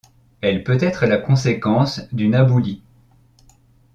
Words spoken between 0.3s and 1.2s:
Elle peut être la